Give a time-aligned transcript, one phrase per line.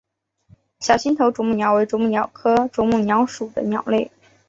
[0.79, 4.09] 小星头啄木鸟为啄木鸟科啄木鸟属的鸟类。